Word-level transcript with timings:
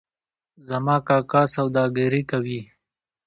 زما 0.67 0.95
کاکا 1.07 1.41
سوداګري 1.55 2.21
کوي 2.31 2.61